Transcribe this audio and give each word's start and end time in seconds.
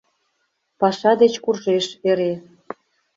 Паша 0.79 1.11
деч 1.21 1.33
куржеш 1.43 1.85
эре 2.09 2.33